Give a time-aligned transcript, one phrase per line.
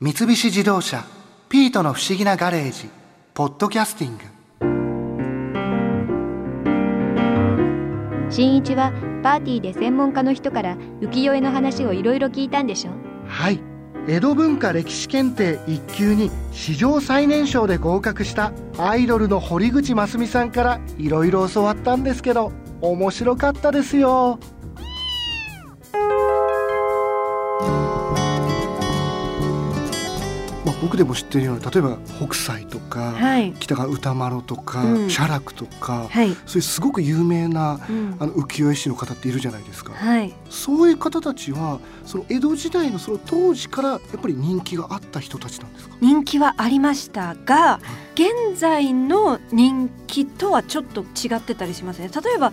[0.00, 1.04] 三菱自動車
[1.50, 2.88] 「ピートの不思議なガレージ」
[3.34, 4.22] 「ポッドキャスティング」
[8.30, 8.92] 新一は
[9.24, 12.92] パーティーで専門家の人から浮世絵の話をいろいろ聞いたんでしょ
[13.26, 13.58] はい。
[14.06, 24.38] 江戸文化歴史検定1級に史上最年少で合格したアイドルの堀口真澄さんからいろいろ教わったんですけど面白かったですよ
[30.98, 33.54] でも知ってるような例えば北斎とか、はい。
[33.58, 35.10] 北川歌麿とか、うん。
[35.10, 38.16] 写楽とか、はい、そういうすごく有名なうん。
[38.18, 39.92] あの浮世絵師の方っているじゃないですか。
[39.94, 45.96] はい、そういう方たちはその江戸時代のその当時からやっぱり人気があった人たちなんですか？
[46.00, 47.80] 人気はありましたが
[48.14, 52.08] 現在の人気とはちょっと違ってたりしますね。
[52.08, 52.52] 例えば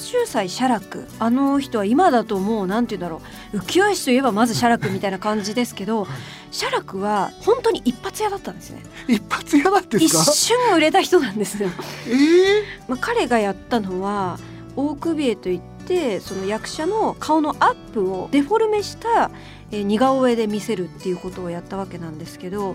[0.00, 3.22] 年秀斎写楽あの人は今だともうなんて言うんだろ
[3.52, 6.06] う浮世絵師といえばまず写楽みたいな感じですけど
[6.50, 8.82] 写楽は本当に一発屋だったんですね。
[9.06, 10.24] 一発屋なんです一か。
[10.24, 11.68] 瞬売れた人なんですよ。
[12.08, 14.38] ええまあ、彼がやったのは
[14.74, 19.30] 大首絵といってその役者の顔のアップをデフォルメした、
[19.70, 22.74] えー似顔絵で見せるっていうことをやったわけなんですけど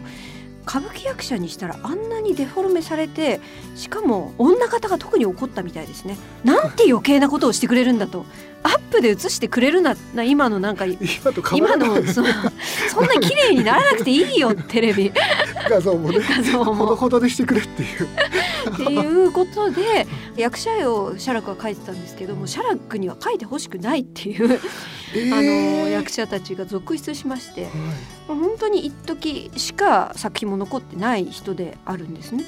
[0.67, 3.39] 歌舞伎役者にしたらあんなにデフォルメされて
[3.75, 6.17] しかも女方が特に怒ったみたいですね。
[6.44, 8.25] なんて余計なことをしてくれるんだと。
[8.66, 12.27] アップで映してくれるなな今のなんか今のその
[12.89, 15.11] そんな綺麗にならなくていいよ テレビ。
[15.69, 16.73] 画像もね画像も。
[16.73, 18.07] ほどほどでしてくれっていう。
[18.73, 24.59] っていうことで役者絵を写楽は描いてたんですけども写楽には描いてほしくないっていう、
[25.13, 27.66] えあのえ役者たちが続出しまして。
[27.66, 27.72] はい。
[28.27, 32.45] 本当に一時しか作品も残ってない人であるんですね。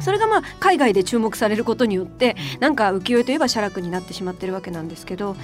[0.00, 5.36] それがまあ海外で注目されることによってなんか浮世絵といえば写楽になってしまってるわけなんですけど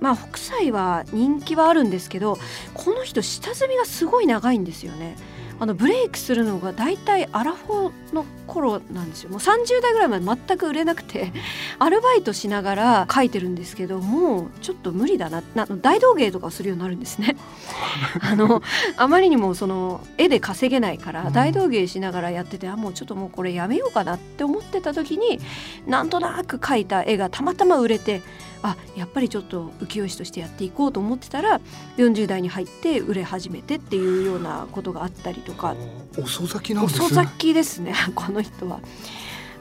[0.00, 2.38] まあ北斎は人気はあるんですけど
[2.74, 5.16] この人下積みがすごい長いんですよね。
[5.60, 11.32] あのブレイクするのが大体アラフォーの頃なんですよもう30代ぐらいまで全く売れなくて
[11.78, 17.36] アルバイトしながら描いてるんですけどもうちょっと無理だなな大道芸とかをするようになるんですね。
[18.22, 18.62] あの
[18.96, 25.40] あまりにもその絵で稼げないからうん大道芸しながらやっててあもうちょっともうこれやめようかなって思ってた時に
[25.86, 28.22] なんとなく描いた絵がたまたま売れて
[28.62, 31.60] あやっぱりちょっと浮世絵師としてやっていこうと思ってたら
[31.96, 35.74] 40代に入って売れ始めてっていうようなことがあったりとか
[36.18, 37.06] 遅咲きなんですね。
[37.06, 38.80] 遅咲きですね この人は。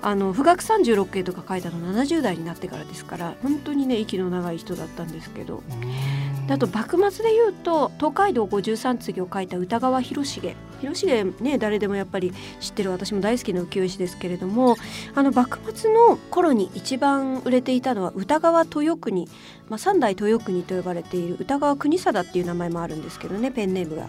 [0.02, 5.62] あの富岳三十六景とか書いたの70代になってからですから本当にね息の長い人だったんですけど
[6.50, 14.78] あと幕末でいうと東海道五十三次を書いた歌川広重広重ね誰でもやっぱり知ってる私も大好きな浮世絵師ですけれども
[15.16, 19.28] あの幕末の頃に一番売れていたのは歌川豊国、
[19.70, 24.08] まあ、三代豊国と呼ばれている歌川国貞っていう名前もあるんですけどねペンネームが、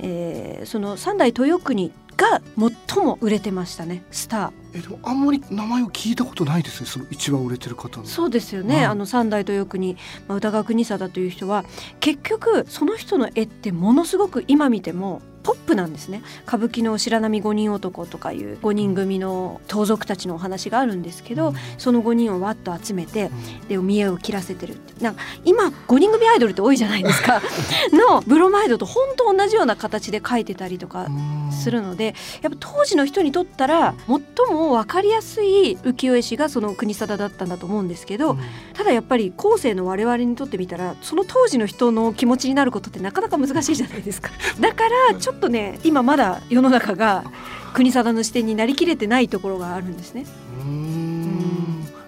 [0.00, 2.42] えーその三代豊国が
[2.86, 4.52] 最も売れてましたねスター。
[4.74, 6.86] えでもあんまり名前を聞いたことないですね。
[6.86, 8.04] その一番売れてる方の。
[8.04, 9.96] そうですよね、はいあの三代豊国、
[10.28, 11.64] まあ、歌川国貞という人は
[12.00, 16.22] 結局その人の絵ってものすごく今見てもポップなんですね。
[16.46, 23.30] 歌舞伎の白波五人男とかいう5人組の盗賊たちのお話があるんですけどその5人をわっと集めて
[23.68, 25.02] で見栄を切らせてるって。
[25.02, 27.40] なんか今5人組アイドルって多いじゃないですか。
[27.92, 31.40] のブロマイドと本当同じような形で描いてたりとかうん。
[31.50, 38.38] するのでやっぱ当時の人にとったら最も分かりやすい浮世絵師がその国貞だったんだと思うんですけど、うん。
[38.74, 44.30] ただやっぱり後世の我々にとってみたらその当時の人の気持ちになることってなかなか難しいじゃないですか。
[44.58, 47.24] だからちょっとね今まだ世の中が
[47.72, 50.26] 国貞の視点になりきれてないところがあるんですね。
[50.60, 51.20] うーん。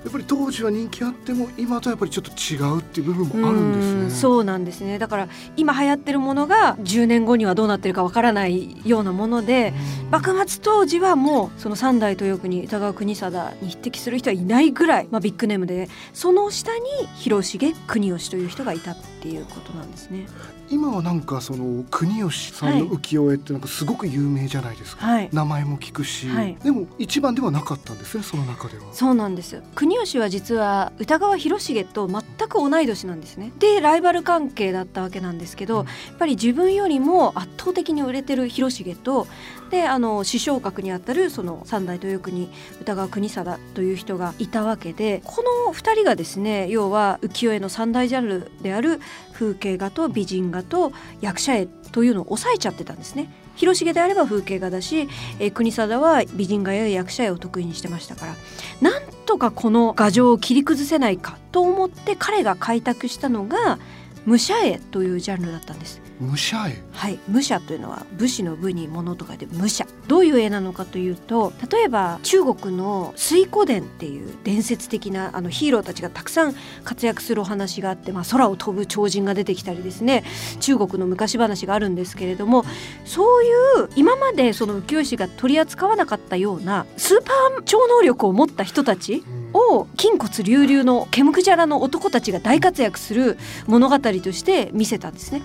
[0.02, 4.02] やっぱり当時は人気あっても今とやっぱりちょっと違うっていう部分もあるんですね。
[4.02, 4.98] うんそうなんですね。
[4.98, 9.72] だから今流行ってるものが10年後にはどうなってるかわからないようなもので
[10.04, 10.10] うん。
[10.10, 16.80] 幕末当時はもうその三代豊国歌川国貞に匹敵する人はいないぐらい、まあ、ビッグネームでその下に
[17.16, 20.26] 広重国吉という人がいたっていうことなんですね。
[20.68, 25.06] 今はなんかその国吉さんの浮世絵ってなんかすごく有名じゃないですか。
[25.06, 28.92] はい名前も聞くし、はいでも一番ではなかったんですねその中では。
[28.92, 33.52] そうなんです国吉は実は歌川広重と全く同い年なんですね。
[33.58, 35.86] でライバル関係だったわけなんですけど、うん。
[35.86, 39.26] やっぱり自分よりも圧倒的に売れてる広重と
[39.70, 42.50] であの師匠格にあたるその三代豊国
[42.82, 49.00] 歌川国貞という人がいたわけでこの2人がですね要は浮世絵の三大ジャンルである
[49.32, 53.32] 風景画と美人画と役者絵というのを抑えちゃってたんですね。
[53.54, 55.08] 広重であれば風景画だし、
[55.38, 58.34] えー国貞は美人画や役者絵を得意にしてましたから。
[58.80, 63.78] なんとかこの牙城を切り崩せないかと思って彼が開拓したのが
[64.26, 66.01] 武者絵というジャンルだったんです。
[66.20, 67.18] 武者絵はい。
[67.28, 69.86] 武者というのは武士の武に物とかで武者。
[70.08, 76.54] どういう絵なのかというと例えば中国の水湖伝っていう伝説的なあのヒーローたちがたくさん
[76.84, 80.24] 活躍するお話があって、まあ、空を飛ぶ超人が出てきたりですね。
[80.60, 82.64] 中国の昔話があるんですけれども
[83.04, 83.48] そうい
[83.84, 89.24] う今までその浮世絵師が取り扱わなかったようなスーパー超能力を持った人たち
[89.54, 95.42] を筋骨隆々の毛むくじゃらの男たちが大活躍する物語として見せたんですね。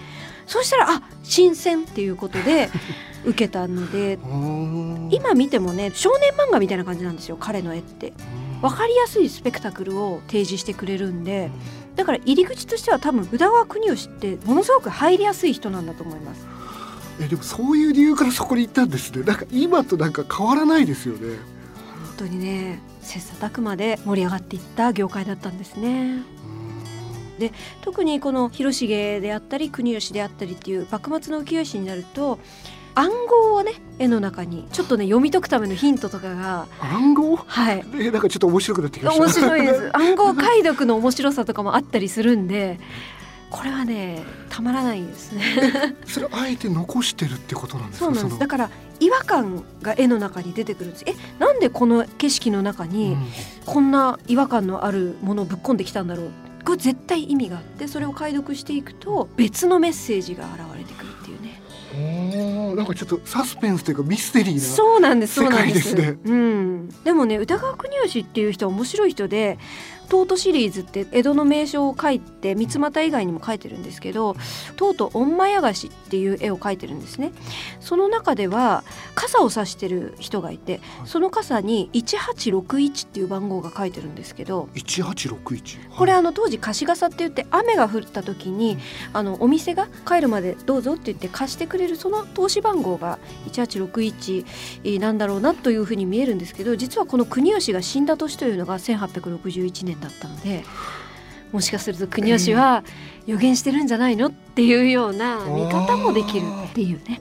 [0.47, 2.69] そうしたらあ新鮮っていうことで
[3.25, 4.17] 受けたので
[5.11, 8.13] 今見てもね少年漫画みたいな感じなんですよ彼の絵って。
[8.61, 11.51] 分かりやすいスペクタクルを提示してくれるんで
[11.95, 16.47] だから入り口としては多分宇田川国吉ってものすごく入りやすい人なんだと思います。
[17.19, 19.23] えでもそういう理由からそこに行ったんですね。
[19.23, 21.37] なんか今となんか変わらないですよね。
[22.17, 26.21] 本当にね切磋琢磨で盛り上がっていった業界だったんですね
[27.39, 27.51] で
[27.81, 32.39] 特にこの広重であったり国吉であったりっていう幕末の浮世絵師になると
[32.95, 37.35] 暗号をね絵の中にちょっとね読み解くためのヒントとかが暗号？
[37.35, 37.83] はい。
[37.99, 39.23] えなんかちょっと面白くなってきました。
[39.23, 39.89] 面白いです。
[39.95, 42.79] 暗号解読の面白さとかもあったりするんで
[43.51, 45.43] これはねたまらないですね。
[46.07, 48.05] それあえて残してるってことなんですか？
[48.05, 48.39] そうなんです。
[48.39, 48.69] だから
[48.99, 51.03] 違和感が絵の中に出てくるんです。
[51.05, 53.15] えなんでこの景色の中に
[53.67, 56.29] こんな違和感のあるものをぶっ込んできたんだろう
[56.67, 61.61] これ絶対意味があってそれを解読していくと別のメッセージが現れてくるっていうね。
[62.75, 66.17] なんかちょっとサスペンスというかミステリーなそうなんです世界ですね。
[66.25, 69.57] うん、でもね歌川国吉っていう人は面白い人で
[70.09, 74.35] トートシリーズって江戸の名所を描いて三俣以外にも描いてるんですけど
[74.75, 77.31] とうとう御前流しっていう絵を描いてるんですね。
[77.79, 78.83] その中では
[79.15, 88.77] 傘を差してる人がいてその傘に1861っていう番号が書いてるんですけど1861、これあの当時貸し傘って言って雨が降った時に
[89.13, 93.19] あのお店が帰るまでどうぞって言って貸してくれるその投資番号が
[93.51, 100.63] 1861なんだろうなというふうに見えるんですけど実はこの国吉が死んだ年というのが1861年だったので
[101.51, 102.83] もしかすると国吉は
[103.25, 107.19] 予言してるんじゃないのっていうような見方もできるっていうね。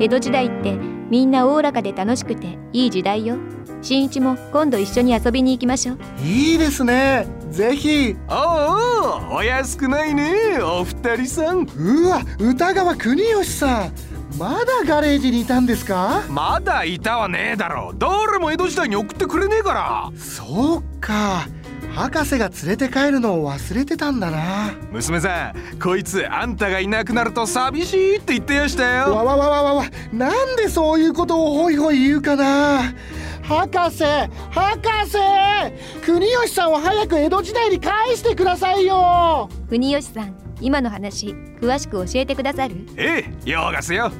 [0.00, 0.72] 江戸時代って
[1.10, 3.36] みんなおおらかで楽しくていい時代よ。
[3.80, 5.98] 新一も今度一緒に遊びに行きましょう。
[6.22, 7.26] いいですね。
[7.50, 8.16] ぜひ。
[8.28, 8.93] おお
[9.30, 11.66] お安くないねお二人さん。
[11.76, 13.92] うわ歌川国吉さん。
[14.38, 16.22] まだガレージにいたんですか？
[16.28, 17.92] まだいたはねえだろ。
[17.96, 20.10] 誰も江戸時代に送ってくれねえから。
[20.18, 21.46] そうか。
[21.94, 24.72] 博士が連れて帰るのを忘れてたんだな。
[24.90, 29.14] 娘さんこいつあんたがいなくなると寂しいって言ってやしたよ。
[29.14, 29.84] わわわわわわ。
[30.12, 32.92] なんでそういうことをホイホイ言うかな
[33.44, 34.04] 博士
[34.50, 35.18] 博士！
[36.02, 39.48] 国吉さんを早く江戸時代に返してくださいよ！
[39.68, 42.86] 国吉さん今の話詳しく教えてくださる？
[42.96, 44.10] ええようがすよ。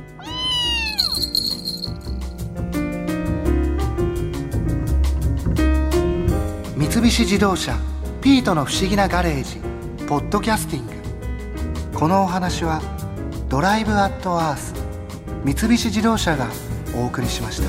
[6.76, 7.76] 三菱自動車
[8.20, 9.58] ピートの不思議なガレージ
[10.06, 10.92] ポッドキャスティング。
[11.98, 12.82] このお話は
[13.48, 14.74] ドライブアットアース
[15.44, 16.48] 三菱自動車が
[16.96, 17.68] お送りしました